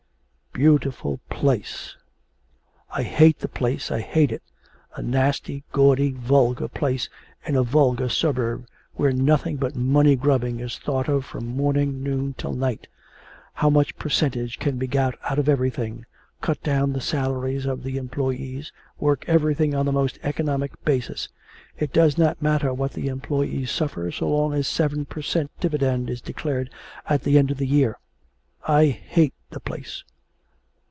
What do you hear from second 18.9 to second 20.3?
work everything on the most